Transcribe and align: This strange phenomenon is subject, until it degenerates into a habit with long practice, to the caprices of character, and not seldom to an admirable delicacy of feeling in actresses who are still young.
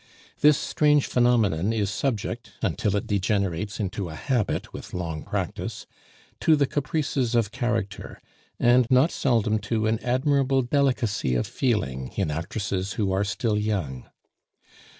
This 0.39 0.57
strange 0.57 1.05
phenomenon 1.05 1.71
is 1.73 1.91
subject, 1.91 2.53
until 2.63 2.95
it 2.95 3.05
degenerates 3.05 3.79
into 3.79 4.09
a 4.09 4.15
habit 4.15 4.73
with 4.73 4.95
long 4.95 5.21
practice, 5.21 5.85
to 6.39 6.55
the 6.55 6.65
caprices 6.65 7.35
of 7.35 7.51
character, 7.51 8.19
and 8.59 8.87
not 8.89 9.11
seldom 9.11 9.59
to 9.59 9.85
an 9.85 9.99
admirable 9.99 10.63
delicacy 10.63 11.35
of 11.35 11.45
feeling 11.45 12.11
in 12.15 12.31
actresses 12.31 12.93
who 12.93 13.11
are 13.11 13.23
still 13.23 13.59
young. 13.59 14.09